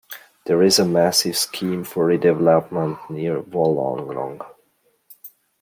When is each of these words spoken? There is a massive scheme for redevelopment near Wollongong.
There 0.47 0.63
is 0.63 0.79
a 0.79 0.85
massive 0.87 1.37
scheme 1.37 1.83
for 1.83 2.07
redevelopment 2.07 3.07
near 3.11 3.39
Wollongong. 3.39 4.41